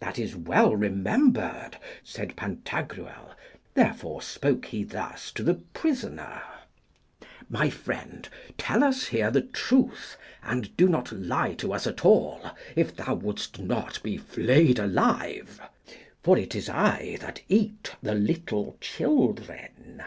[0.00, 3.30] That is well remembered, said Pantagruel.
[3.72, 6.42] Therefore spoke he thus to the prisoner,
[7.48, 12.50] My friend, tell us here the truth, and do not lie to us at all,
[12.76, 15.58] if thou wouldst not be flayed alive,
[16.22, 20.02] for it is I that eat the little children.